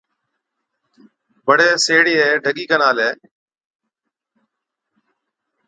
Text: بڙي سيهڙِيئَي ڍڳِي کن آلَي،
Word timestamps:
بڙي 1.47 1.69
سيهڙِيئَي 1.85 2.27
ڍڳِي 2.43 2.65
کن 2.69 2.81
آلَي، 2.89 3.09